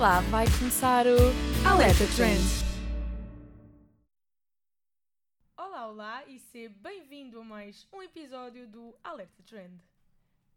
lá, 0.00 0.20
vai 0.30 0.46
começar 0.58 1.04
o 1.06 1.68
Alerta 1.68 2.04
Trend. 2.16 2.40
Olá, 5.58 5.88
olá 5.88 6.26
e 6.26 6.38
seja 6.38 6.72
bem-vindo 6.78 7.38
a 7.38 7.44
mais 7.44 7.86
um 7.92 8.02
episódio 8.02 8.66
do 8.66 8.96
Alerta 9.04 9.42
Trend. 9.42 9.78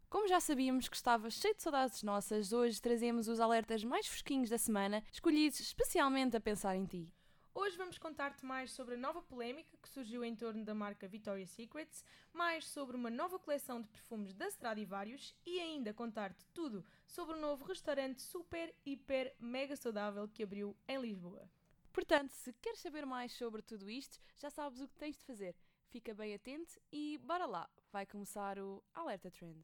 Como 0.09 0.29
já 0.29 0.39
sabíamos 0.39 0.87
que 0.87 0.95
estava 0.95 1.29
cheio 1.29 1.54
de 1.54 1.61
saudades 1.61 2.04
nossas, 2.04 2.54
hoje 2.54 2.82
trazemos 2.82 3.27
os 3.27 3.41
alertas 3.41 3.83
mais 3.83 4.07
fresquinhos 4.07 4.50
da 4.50 4.57
semana, 4.57 5.04
escolhidos 5.11 5.60
especialmente 5.60 6.37
a 6.37 6.39
pensar 6.39 6.78
em 6.78 6.86
ti. 6.86 7.11
Hoje 7.56 7.78
vamos 7.78 8.00
contar-te 8.00 8.43
mais 8.43 8.71
sobre 8.71 8.96
a 8.96 8.98
nova 8.98 9.21
polémica 9.21 9.78
que 9.78 9.88
surgiu 9.88 10.25
em 10.25 10.36
torno 10.36 10.66
da 10.66 10.74
marca 10.74 11.07
Victoria's 11.07 11.52
Secrets, 11.52 12.04
mais 12.34 12.68
sobre 12.68 12.96
uma 12.96 13.12
nova 13.12 13.38
coleção 13.38 13.79
de 13.79 13.88
perfumes 13.88 14.34
da 14.34 14.48
Stradivarius 14.48 15.36
e 15.46 15.60
ainda 15.60 15.93
contar-te 15.93 16.48
tudo 16.48 16.84
sobre 17.06 17.36
o 17.36 17.39
novo 17.39 17.64
restaurante 17.64 18.24
super, 18.24 18.74
hiper, 18.84 19.36
mega 19.39 19.76
saudável 19.76 20.28
que 20.28 20.42
abriu 20.42 20.76
em 20.88 21.00
Lisboa. 21.00 21.48
Portanto, 21.93 22.32
se 22.32 22.52
queres 22.54 22.79
saber 22.79 23.06
mais 23.06 23.32
sobre 23.34 23.62
tudo 23.62 23.88
isto, 23.88 24.20
já 24.36 24.50
sabes 24.50 24.82
o 24.82 24.88
que 24.88 24.98
tens 24.98 25.15
de 25.15 25.24
fazer. 25.24 25.56
Fica 25.90 26.12
bem 26.15 26.34
atento 26.34 26.82
e 26.92 27.20
bora 27.20 27.46
lá, 27.46 27.70
vai 27.92 28.04
começar 28.07 28.57
o 28.57 28.84
Alerta 28.96 29.29
Trend. 29.29 29.64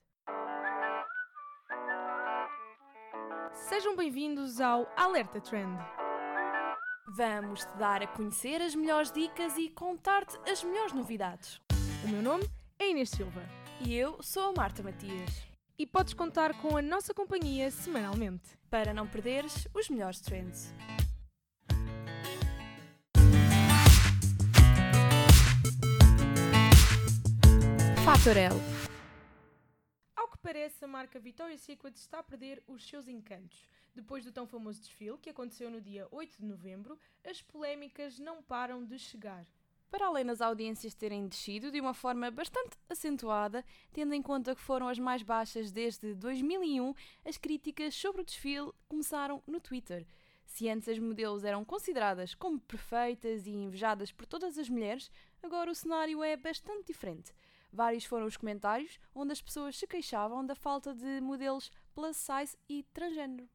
Sejam 3.51 3.95
bem-vindos 3.95 4.61
ao 4.61 4.87
Alerta 4.95 5.41
Trend. 5.41 5.75
Vamos 7.11 7.65
te 7.65 7.77
dar 7.77 8.03
a 8.03 8.07
conhecer 8.07 8.61
as 8.61 8.75
melhores 8.75 9.11
dicas 9.11 9.57
e 9.57 9.69
contar-te 9.69 10.37
as 10.49 10.63
melhores 10.63 10.93
novidades. 10.93 11.59
O 12.03 12.07
meu 12.07 12.21
nome 12.21 12.47
é 12.77 12.89
Inês 12.89 13.09
Silva 13.09 13.41
E 13.81 13.95
eu 13.95 14.21
sou 14.21 14.49
a 14.49 14.53
Marta 14.53 14.83
Matias. 14.83 15.47
e 15.77 15.85
podes 15.87 16.13
contar 16.13 16.53
com 16.61 16.75
a 16.77 16.81
nossa 16.81 17.13
companhia 17.13 17.71
semanalmente. 17.71 18.57
Para 18.69 18.93
não 18.93 19.07
perderes 19.07 19.67
os 19.73 19.89
melhores 19.89 20.19
trends. 20.19 20.73
Fatorel. 28.05 28.55
Ao 30.15 30.27
que 30.27 30.37
parece, 30.39 30.83
a 30.83 30.87
marca 30.87 31.19
Victoria's 31.19 31.61
Secret 31.61 31.95
está 31.95 32.19
a 32.19 32.23
perder 32.23 32.61
os 32.67 32.87
seus 32.87 33.07
encantos. 33.07 33.65
Depois 33.95 34.23
do 34.23 34.31
tão 34.31 34.45
famoso 34.45 34.79
desfile 34.79 35.17
que 35.17 35.29
aconteceu 35.29 35.69
no 35.69 35.81
dia 35.81 36.07
8 36.11 36.37
de 36.39 36.45
novembro, 36.45 36.97
as 37.23 37.41
polémicas 37.41 38.19
não 38.19 38.41
param 38.41 38.85
de 38.85 38.97
chegar. 38.97 39.45
Para 39.89 40.05
além 40.05 40.23
das 40.23 40.39
audiências 40.39 40.93
terem 40.93 41.27
descido 41.27 41.71
de 41.71 41.81
uma 41.81 41.95
forma 41.95 42.29
bastante 42.29 42.77
acentuada, 42.87 43.65
tendo 43.91 44.13
em 44.13 44.21
conta 44.21 44.53
que 44.53 44.61
foram 44.61 44.87
as 44.87 44.99
mais 44.99 45.23
baixas 45.23 45.71
desde 45.71 46.13
2001, 46.13 46.93
as 47.25 47.37
críticas 47.37 47.95
sobre 47.95 48.21
o 48.21 48.25
desfile 48.25 48.71
começaram 48.87 49.41
no 49.47 49.59
Twitter. 49.59 50.05
Se 50.45 50.69
antes 50.69 50.87
as 50.89 50.99
modelos 50.99 51.43
eram 51.43 51.65
consideradas 51.65 52.35
como 52.35 52.59
perfeitas 52.59 53.47
e 53.47 53.51
invejadas 53.51 54.11
por 54.11 54.27
todas 54.27 54.57
as 54.59 54.69
mulheres, 54.69 55.09
agora 55.41 55.71
o 55.71 55.75
cenário 55.75 56.23
é 56.23 56.37
bastante 56.37 56.87
diferente. 56.87 57.33
Vários 57.71 58.05
foram 58.05 58.25
os 58.25 58.37
comentários 58.37 58.99
onde 59.13 59.31
as 59.31 59.41
pessoas 59.41 59.77
se 59.77 59.87
queixavam 59.87 60.45
da 60.45 60.55
falta 60.55 60.93
de 60.93 61.19
modelos 61.21 61.71
plus 61.93 62.17
size 62.17 62.57
e 62.67 62.83
transgênero. 62.93 63.49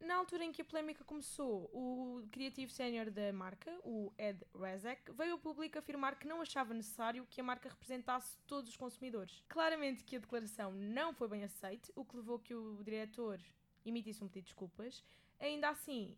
Na 0.00 0.14
altura 0.16 0.44
em 0.44 0.52
que 0.52 0.62
a 0.62 0.64
polémica 0.64 1.02
começou, 1.02 1.68
o 1.72 2.22
criativo 2.30 2.70
sénior 2.70 3.10
da 3.10 3.32
marca, 3.32 3.76
o 3.82 4.12
Ed 4.16 4.38
Rezek, 4.54 5.10
veio 5.12 5.32
ao 5.32 5.38
público 5.38 5.76
afirmar 5.76 6.16
que 6.16 6.26
não 6.26 6.40
achava 6.40 6.72
necessário 6.72 7.26
que 7.28 7.40
a 7.40 7.44
marca 7.44 7.68
representasse 7.68 8.38
todos 8.46 8.70
os 8.70 8.76
consumidores. 8.76 9.42
Claramente 9.48 10.04
que 10.04 10.16
a 10.16 10.20
declaração 10.20 10.72
não 10.72 11.12
foi 11.12 11.26
bem 11.28 11.42
aceite, 11.42 11.92
o 11.96 12.04
que 12.04 12.16
levou 12.16 12.38
que 12.38 12.54
o 12.54 12.82
diretor 12.84 13.40
emitisse 13.84 14.22
um 14.22 14.28
pedido 14.28 14.44
de 14.44 14.50
desculpas. 14.50 15.02
Ainda 15.40 15.68
assim, 15.68 16.16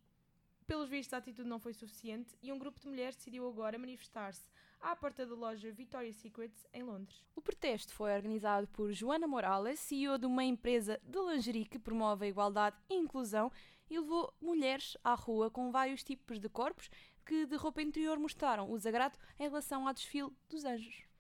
pelos 0.67 0.91
vistos, 0.91 1.15
a 1.15 1.17
atitude 1.17 1.49
não 1.49 1.59
foi 1.59 1.73
suficiente 1.73 2.37
e 2.43 2.53
um 2.53 2.59
grupo 2.59 2.79
de 2.79 2.87
mulheres 2.87 3.17
decidiu 3.17 3.49
agora 3.49 3.79
manifestar-se 3.79 4.45
à 4.81 4.97
porta 4.97 5.27
da 5.27 5.35
loja 5.35 5.71
Victoria's 5.73 6.17
Secret 6.17 6.53
em 6.73 6.83
Londres. 6.83 7.25
O 7.37 7.41
protesto 7.41 7.93
foi 7.93 8.15
organizado 8.15 8.67
por 8.69 8.91
Joana 8.93 9.27
Morales, 9.27 9.81
CEO 9.81 10.19
de 10.19 10.27
uma 10.27 10.45
empresa 10.45 11.01
de 11.05 11.19
lingerie 11.19 11.67
que 11.67 11.79
promove 11.79 12.27
a 12.27 12.29
igualdade 12.29 12.77
e 12.89 12.95
inclusão 12.95 13.53
e 13.89 13.99
levou 13.99 14.33
mulheres 14.41 14.97
à 15.05 15.15
rua 15.15 15.51
com 15.51 15.71
vários 15.71 16.03
tipos 16.03 16.39
de 16.39 16.49
corpos 16.49 16.91
que 17.27 17.47
de 17.47 17.57
roupa 17.57 17.83
interior 17.83 18.19
mostraram 18.19 18.71
o 18.71 18.77
desagrado 18.77 19.19
em 19.39 19.45
relação 19.45 19.87
ao 19.87 19.95
desfile 19.95 20.31
dos 20.49 20.65
anjos. 20.65 21.11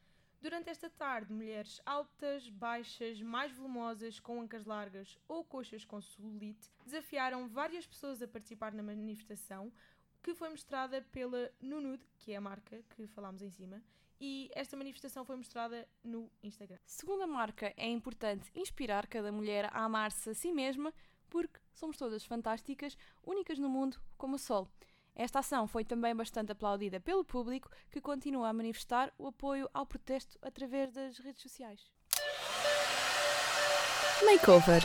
Durante 0.40 0.70
esta 0.70 0.88
tarde, 0.88 1.30
mulheres 1.34 1.82
altas, 1.84 2.48
baixas, 2.48 3.20
mais 3.20 3.52
volumosas, 3.52 4.18
com 4.18 4.40
ancas 4.40 4.64
largas 4.64 5.18
ou 5.28 5.44
coxas 5.44 5.84
com 5.84 6.00
celulite, 6.00 6.70
desafiaram 6.82 7.46
várias 7.46 7.86
pessoas 7.86 8.22
a 8.22 8.28
participar 8.28 8.72
na 8.72 8.82
manifestação, 8.82 9.70
que 10.22 10.34
foi 10.34 10.50
mostrada 10.50 11.02
pela 11.12 11.50
Nunud, 11.60 12.02
que 12.18 12.32
é 12.32 12.36
a 12.36 12.40
marca 12.40 12.82
que 12.90 13.06
falámos 13.06 13.42
em 13.42 13.50
cima, 13.50 13.82
e 14.20 14.50
esta 14.54 14.76
manifestação 14.76 15.24
foi 15.24 15.36
mostrada 15.36 15.88
no 16.04 16.30
Instagram. 16.42 16.78
Segundo 16.84 17.22
a 17.22 17.26
marca, 17.26 17.72
é 17.76 17.88
importante 17.88 18.50
inspirar 18.54 19.06
cada 19.06 19.32
mulher 19.32 19.70
a 19.72 19.84
amar-se 19.84 20.30
a 20.30 20.34
si 20.34 20.52
mesma, 20.52 20.92
porque 21.30 21.58
somos 21.72 21.96
todas 21.96 22.24
fantásticas, 22.24 22.96
únicas 23.24 23.58
no 23.58 23.68
mundo, 23.68 23.98
como 24.18 24.36
o 24.36 24.38
sol. 24.38 24.68
Esta 25.14 25.40
ação 25.40 25.66
foi 25.66 25.84
também 25.84 26.14
bastante 26.14 26.52
aplaudida 26.52 27.00
pelo 27.00 27.24
público, 27.24 27.70
que 27.90 28.00
continua 28.00 28.48
a 28.48 28.52
manifestar 28.52 29.12
o 29.18 29.26
apoio 29.26 29.68
ao 29.72 29.86
protesto 29.86 30.38
através 30.42 30.92
das 30.92 31.18
redes 31.18 31.42
sociais. 31.42 31.90
Makeover. 34.24 34.82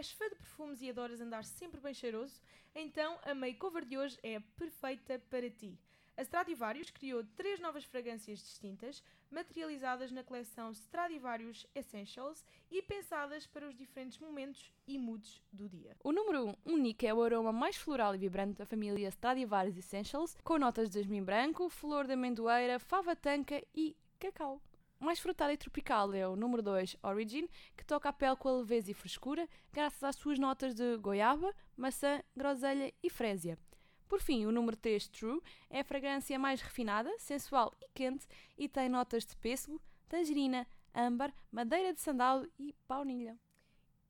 És 0.00 0.12
fã 0.12 0.26
de 0.30 0.34
perfumes 0.34 0.80
e 0.80 0.88
adoras 0.88 1.20
andar 1.20 1.44
sempre 1.44 1.78
bem 1.78 1.92
cheiroso? 1.92 2.40
Então 2.74 3.18
a 3.22 3.34
makeover 3.34 3.84
de 3.84 3.98
hoje 3.98 4.18
é 4.22 4.40
perfeita 4.56 5.18
para 5.28 5.50
ti. 5.50 5.78
A 6.16 6.22
Stradivarius 6.22 6.88
criou 6.88 7.22
três 7.36 7.60
novas 7.60 7.84
fragrâncias 7.84 8.38
distintas, 8.38 9.04
materializadas 9.30 10.10
na 10.10 10.24
coleção 10.24 10.70
Stradivarius 10.70 11.66
Essentials 11.74 12.46
e 12.70 12.80
pensadas 12.80 13.46
para 13.46 13.68
os 13.68 13.76
diferentes 13.76 14.18
momentos 14.18 14.72
e 14.86 14.96
moods 14.96 15.42
do 15.52 15.68
dia. 15.68 15.94
O 16.02 16.12
número 16.12 16.46
1 16.64 16.72
único 16.72 17.04
é 17.04 17.12
o 17.12 17.22
aroma 17.22 17.52
mais 17.52 17.76
floral 17.76 18.14
e 18.14 18.18
vibrante 18.18 18.56
da 18.56 18.64
família 18.64 19.08
Stradivarius 19.08 19.76
Essentials, 19.76 20.34
com 20.42 20.58
notas 20.58 20.88
de 20.88 20.98
jasmim 20.98 21.22
branco, 21.22 21.68
flor 21.68 22.06
de 22.06 22.14
amendoeira, 22.14 22.78
fava 22.78 23.14
tanca 23.14 23.62
e 23.74 23.94
cacau. 24.18 24.62
Mais 25.00 25.18
frutado 25.18 25.50
e 25.50 25.56
tropical 25.56 26.12
é 26.12 26.28
o 26.28 26.36
número 26.36 26.62
2 26.62 26.98
Origin, 27.02 27.48
que 27.74 27.82
toca 27.82 28.10
a 28.10 28.12
pele 28.12 28.36
com 28.36 28.50
a 28.50 28.58
leveza 28.58 28.90
e 28.90 28.94
frescura, 28.94 29.48
graças 29.72 30.04
às 30.04 30.14
suas 30.14 30.38
notas 30.38 30.74
de 30.74 30.98
goiaba, 30.98 31.54
maçã, 31.74 32.22
groselha 32.36 32.92
e 33.02 33.08
frésia. 33.08 33.58
Por 34.06 34.20
fim, 34.20 34.44
o 34.44 34.52
número 34.52 34.76
3 34.76 35.08
True 35.08 35.40
é 35.70 35.80
a 35.80 35.84
fragrância 35.84 36.38
mais 36.38 36.60
refinada, 36.60 37.10
sensual 37.18 37.74
e 37.80 37.88
quente 37.94 38.26
e 38.58 38.68
tem 38.68 38.90
notas 38.90 39.24
de 39.24 39.34
pêssego, 39.38 39.80
tangerina, 40.06 40.66
âmbar, 40.94 41.32
madeira 41.50 41.94
de 41.94 42.00
sandalo 42.00 42.46
e 42.58 42.74
baunilha. 42.86 43.38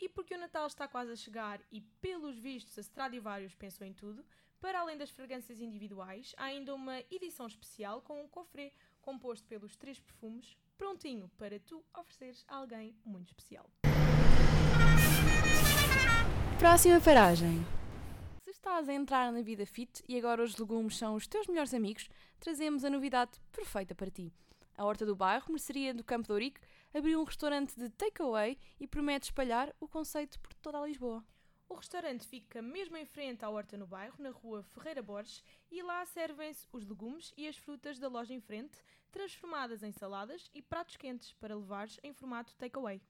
E 0.00 0.08
porque 0.08 0.34
o 0.34 0.40
Natal 0.40 0.66
está 0.66 0.88
quase 0.88 1.12
a 1.12 1.16
chegar 1.16 1.60
e, 1.70 1.82
pelos 2.00 2.36
vistos, 2.36 2.76
a 2.76 2.80
Stradivarius 2.80 3.54
pensou 3.54 3.86
em 3.86 3.92
tudo, 3.92 4.24
para 4.60 4.80
além 4.80 4.98
das 4.98 5.10
fragrâncias 5.10 5.60
individuais, 5.60 6.34
há 6.36 6.46
ainda 6.46 6.74
uma 6.74 6.98
edição 7.10 7.46
especial 7.46 8.02
com 8.02 8.20
um 8.20 8.28
cofre 8.28 8.72
composto 9.00 9.46
pelos 9.46 9.76
três 9.76 10.00
perfumes, 10.00 10.56
prontinho 10.80 11.30
para 11.36 11.60
tu 11.60 11.84
ofereceres 11.94 12.42
a 12.48 12.56
alguém 12.56 12.96
muito 13.04 13.28
especial. 13.28 13.68
Próxima 16.58 16.98
paragem. 17.02 17.62
Se 18.42 18.50
estás 18.50 18.88
a 18.88 18.94
entrar 18.94 19.30
na 19.30 19.42
vida 19.42 19.66
fit 19.66 20.02
e 20.08 20.16
agora 20.16 20.42
os 20.42 20.56
legumes 20.56 20.96
são 20.96 21.16
os 21.16 21.26
teus 21.26 21.46
melhores 21.46 21.74
amigos, 21.74 22.08
trazemos 22.38 22.82
a 22.82 22.88
novidade 22.88 23.32
perfeita 23.52 23.94
para 23.94 24.10
ti. 24.10 24.32
A 24.74 24.86
Horta 24.86 25.04
do 25.04 25.14
Bairro, 25.14 25.50
mercearia 25.50 25.92
do 25.92 26.02
Campo 26.02 26.28
de 26.28 26.32
Ourique, 26.32 26.60
abriu 26.94 27.20
um 27.20 27.24
restaurante 27.24 27.78
de 27.78 27.90
takeaway 27.90 28.56
e 28.80 28.86
promete 28.86 29.26
espalhar 29.26 29.70
o 29.78 29.86
conceito 29.86 30.40
por 30.40 30.54
toda 30.54 30.78
a 30.78 30.86
Lisboa. 30.86 31.22
O 31.70 31.76
restaurante 31.76 32.26
fica 32.26 32.60
mesmo 32.60 32.96
em 32.96 33.06
frente 33.06 33.44
à 33.44 33.48
horta 33.48 33.76
no 33.76 33.86
bairro, 33.86 34.16
na 34.18 34.30
rua 34.30 34.60
Ferreira 34.60 35.00
Borges, 35.00 35.40
e 35.70 35.80
lá 35.84 36.04
servem-se 36.04 36.66
os 36.72 36.84
legumes 36.84 37.32
e 37.36 37.46
as 37.46 37.56
frutas 37.56 37.96
da 37.96 38.08
loja 38.08 38.34
em 38.34 38.40
frente, 38.40 38.76
transformadas 39.12 39.84
em 39.84 39.92
saladas 39.92 40.50
e 40.52 40.60
pratos 40.60 40.96
quentes 40.96 41.32
para 41.34 41.54
levares 41.54 42.00
em 42.02 42.12
formato 42.12 42.56
takeaway. 42.56 43.00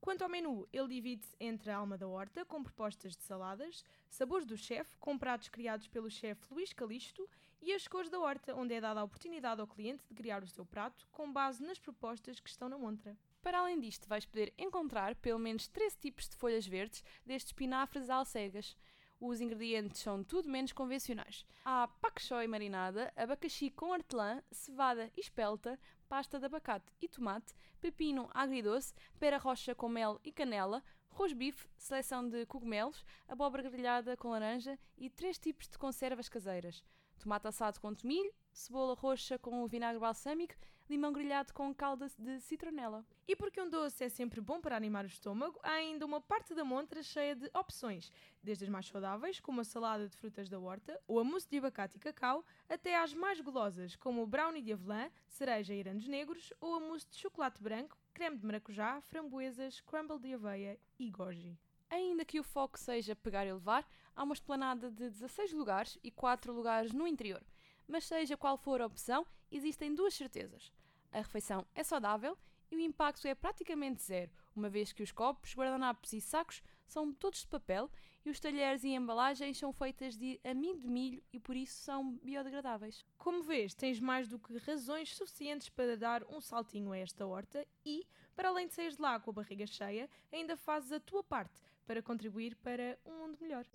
Quanto 0.00 0.22
ao 0.22 0.28
menu, 0.28 0.64
ele 0.72 0.94
divide-se 0.94 1.34
entre 1.40 1.72
a 1.72 1.76
alma 1.76 1.98
da 1.98 2.06
horta, 2.06 2.44
com 2.44 2.62
propostas 2.62 3.16
de 3.16 3.24
saladas, 3.24 3.84
sabores 4.08 4.46
do 4.46 4.56
chefe, 4.56 4.96
com 5.00 5.18
pratos 5.18 5.48
criados 5.48 5.88
pelo 5.88 6.08
chefe 6.08 6.54
Luís 6.54 6.72
Calisto, 6.72 7.28
e 7.64 7.72
as 7.72 7.88
cores 7.88 8.10
da 8.10 8.20
horta, 8.20 8.54
onde 8.54 8.74
é 8.74 8.80
dada 8.80 9.00
a 9.00 9.04
oportunidade 9.04 9.58
ao 9.58 9.66
cliente 9.66 10.04
de 10.06 10.14
criar 10.14 10.44
o 10.44 10.46
seu 10.46 10.66
prato 10.66 11.08
com 11.10 11.32
base 11.32 11.64
nas 11.64 11.78
propostas 11.78 12.38
que 12.38 12.50
estão 12.50 12.68
na 12.68 12.76
montra. 12.76 13.16
Para 13.42 13.58
além 13.60 13.80
disto, 13.80 14.06
vais 14.06 14.26
poder 14.26 14.52
encontrar 14.58 15.14
pelo 15.14 15.38
menos 15.38 15.66
13 15.68 15.96
tipos 15.96 16.28
de 16.28 16.36
folhas 16.36 16.66
verdes, 16.66 17.02
desde 17.24 17.46
espinafres 17.46 18.10
alcegas. 18.10 18.76
Os 19.18 19.40
ingredientes 19.40 20.02
são 20.02 20.22
tudo 20.22 20.50
menos 20.50 20.74
convencionais. 20.74 21.46
Há 21.64 21.88
pak 21.88 22.20
choi 22.20 22.46
marinada, 22.46 23.10
abacaxi 23.16 23.70
com 23.70 23.92
hortelã, 23.92 24.42
cevada 24.50 25.10
e 25.16 25.20
espelta, 25.20 25.80
pasta 26.06 26.38
de 26.38 26.44
abacate 26.44 26.92
e 27.00 27.08
tomate, 27.08 27.54
pepino 27.80 28.28
agridoce, 28.34 28.92
pera 29.18 29.38
roxa 29.38 29.74
com 29.74 29.88
mel 29.88 30.20
e 30.22 30.30
canela, 30.30 30.84
rosbife, 31.14 31.68
seleção 31.78 32.28
de 32.28 32.44
cogumelos, 32.46 33.04
abóbora 33.28 33.62
grelhada 33.70 34.16
com 34.16 34.30
laranja 34.30 34.78
e 34.98 35.08
três 35.08 35.38
tipos 35.38 35.68
de 35.68 35.78
conservas 35.78 36.28
caseiras. 36.28 36.82
Tomate 37.18 37.46
assado 37.46 37.80
com 37.80 37.94
tomilho, 37.94 38.32
cebola 38.52 38.94
roxa 38.94 39.38
com 39.38 39.66
vinagre 39.66 40.00
balsâmico, 40.00 40.54
limão 40.90 41.12
grelhado 41.12 41.54
com 41.54 41.72
calda 41.72 42.10
de 42.18 42.40
citronela. 42.40 43.06
E 43.26 43.34
porque 43.34 43.60
um 43.60 43.70
doce 43.70 44.04
é 44.04 44.08
sempre 44.08 44.40
bom 44.40 44.60
para 44.60 44.76
animar 44.76 45.04
o 45.04 45.08
estômago, 45.08 45.58
há 45.62 45.70
ainda 45.70 46.04
uma 46.04 46.20
parte 46.20 46.54
da 46.54 46.64
montra 46.64 47.02
cheia 47.02 47.34
de 47.34 47.48
opções, 47.54 48.10
desde 48.42 48.64
as 48.64 48.70
mais 48.70 48.86
saudáveis, 48.86 49.40
como 49.40 49.60
a 49.60 49.64
salada 49.64 50.08
de 50.08 50.16
frutas 50.16 50.48
da 50.48 50.58
horta, 50.58 51.00
ou 51.06 51.20
a 51.20 51.24
mousse 51.24 51.48
de 51.48 51.58
abacate 51.58 51.96
e 51.96 52.00
cacau, 52.00 52.44
até 52.68 52.96
às 52.96 53.14
mais 53.14 53.40
golosas, 53.40 53.96
como 53.96 54.22
o 54.22 54.26
brownie 54.26 54.60
de 54.60 54.72
avelã, 54.72 55.08
cereja 55.28 55.72
e 55.72 55.80
aranjos 55.80 56.08
negros, 56.08 56.52
ou 56.60 56.74
a 56.74 56.80
mousse 56.80 57.08
de 57.08 57.16
chocolate 57.16 57.62
branco, 57.62 57.96
creme 58.14 58.38
de 58.38 58.46
maracujá, 58.46 59.00
framboesas, 59.00 59.80
crumble 59.80 60.20
de 60.20 60.32
aveia 60.34 60.78
e 60.98 61.10
goji. 61.10 61.58
Ainda 61.90 62.24
que 62.24 62.38
o 62.38 62.44
foco 62.44 62.78
seja 62.78 63.16
pegar 63.16 63.44
e 63.44 63.52
levar, 63.52 63.84
há 64.14 64.22
uma 64.22 64.34
esplanada 64.34 64.88
de 64.88 65.10
16 65.10 65.52
lugares 65.52 65.98
e 66.02 66.12
4 66.12 66.52
lugares 66.52 66.92
no 66.92 67.08
interior. 67.08 67.42
Mas 67.88 68.04
seja 68.04 68.36
qual 68.36 68.56
for 68.56 68.80
a 68.80 68.86
opção, 68.86 69.26
existem 69.50 69.92
duas 69.94 70.14
certezas. 70.14 70.72
A 71.10 71.18
refeição 71.18 71.66
é 71.74 71.82
saudável 71.82 72.38
e 72.70 72.76
o 72.76 72.80
impacto 72.80 73.26
é 73.26 73.34
praticamente 73.34 74.00
zero, 74.02 74.30
uma 74.54 74.70
vez 74.70 74.92
que 74.92 75.02
os 75.02 75.10
copos, 75.10 75.54
guardanapos 75.54 76.12
e 76.12 76.20
sacos 76.20 76.62
são 76.86 77.12
todos 77.12 77.40
de 77.40 77.46
papel 77.46 77.90
e 78.24 78.30
os 78.30 78.40
talheres 78.40 78.82
e 78.84 78.88
embalagens 78.88 79.58
são 79.58 79.72
feitas 79.72 80.16
de 80.16 80.40
amido 80.42 80.80
de 80.80 80.88
milho 80.88 81.22
e 81.32 81.38
por 81.38 81.54
isso 81.54 81.74
são 81.82 82.18
biodegradáveis. 82.22 83.04
Como 83.18 83.42
vês, 83.42 83.74
tens 83.74 84.00
mais 84.00 84.28
do 84.28 84.38
que 84.38 84.56
razões 84.58 85.14
suficientes 85.14 85.68
para 85.68 85.96
dar 85.96 86.24
um 86.24 86.40
saltinho 86.40 86.92
a 86.92 86.98
esta 86.98 87.26
horta 87.26 87.66
e, 87.84 88.06
para 88.34 88.48
além 88.48 88.66
de 88.66 88.74
sair 88.74 88.92
de 88.92 89.00
lá 89.00 89.20
com 89.20 89.30
a 89.30 89.34
barriga 89.34 89.66
cheia, 89.66 90.08
ainda 90.32 90.56
fazes 90.56 90.90
a 90.92 91.00
tua 91.00 91.22
parte 91.22 91.60
para 91.86 92.02
contribuir 92.02 92.56
para 92.56 92.98
um 93.04 93.12
mundo 93.18 93.38
melhor. 93.40 93.66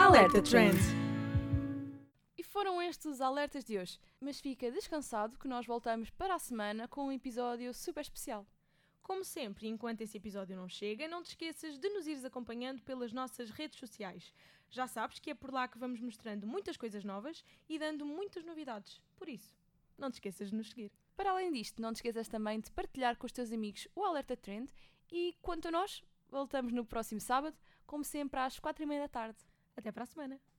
Alerta 0.00 0.42
Trend! 0.42 0.78
E 2.38 2.42
foram 2.42 2.80
estes 2.80 3.06
os 3.06 3.20
alertas 3.20 3.64
de 3.64 3.78
hoje, 3.78 3.98
mas 4.18 4.40
fica 4.40 4.70
descansado 4.70 5.38
que 5.38 5.48
nós 5.48 5.66
voltamos 5.66 6.10
para 6.10 6.34
a 6.34 6.38
semana 6.38 6.88
com 6.88 7.06
um 7.06 7.12
episódio 7.12 7.72
super 7.74 8.00
especial. 8.00 8.46
Como 9.06 9.24
sempre, 9.24 9.68
enquanto 9.68 10.00
esse 10.00 10.16
episódio 10.16 10.56
não 10.56 10.68
chega, 10.68 11.06
não 11.06 11.22
te 11.22 11.28
esqueças 11.28 11.78
de 11.78 11.88
nos 11.90 12.08
ires 12.08 12.24
acompanhando 12.24 12.82
pelas 12.82 13.12
nossas 13.12 13.50
redes 13.50 13.78
sociais. 13.78 14.34
Já 14.68 14.88
sabes 14.88 15.20
que 15.20 15.30
é 15.30 15.34
por 15.34 15.52
lá 15.52 15.68
que 15.68 15.78
vamos 15.78 16.00
mostrando 16.00 16.44
muitas 16.44 16.76
coisas 16.76 17.04
novas 17.04 17.44
e 17.68 17.78
dando 17.78 18.04
muitas 18.04 18.44
novidades. 18.44 19.00
Por 19.16 19.28
isso, 19.28 19.56
não 19.96 20.10
te 20.10 20.14
esqueças 20.14 20.50
de 20.50 20.56
nos 20.56 20.70
seguir. 20.70 20.90
Para 21.14 21.30
além 21.30 21.52
disto, 21.52 21.80
não 21.80 21.92
te 21.92 21.98
esqueças 21.98 22.26
também 22.26 22.58
de 22.58 22.72
partilhar 22.72 23.16
com 23.16 23.26
os 23.26 23.32
teus 23.32 23.52
amigos 23.52 23.86
o 23.94 24.02
Alerta 24.02 24.36
Trend 24.36 24.72
e, 25.08 25.36
quanto 25.40 25.68
a 25.68 25.70
nós, 25.70 26.02
voltamos 26.28 26.72
no 26.72 26.84
próximo 26.84 27.20
sábado, 27.20 27.56
como 27.86 28.02
sempre 28.02 28.40
às 28.40 28.58
quatro 28.58 28.82
e 28.82 28.86
meia 28.86 29.02
da 29.02 29.08
tarde. 29.08 29.38
Até 29.76 29.92
para 29.92 30.02
a 30.02 30.06
semana! 30.06 30.46